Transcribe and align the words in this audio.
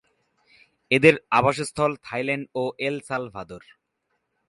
এদের 0.91 1.15
আবাসস্থল 1.31 1.91
থাইল্যান্ড 2.05 2.45
ও 2.55 2.63
এল 2.79 2.95
সালভাদোর। 3.07 3.63